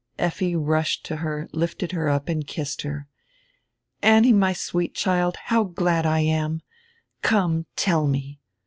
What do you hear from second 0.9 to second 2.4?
to her, lifted her up,